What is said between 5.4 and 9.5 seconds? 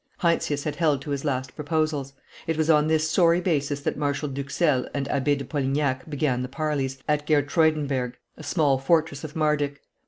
Polignac began the parleys, at Gertruydenberg, a small fortress of